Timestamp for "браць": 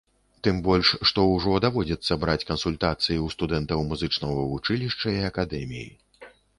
2.25-2.47